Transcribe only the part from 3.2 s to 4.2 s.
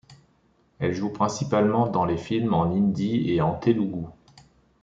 et en telugu.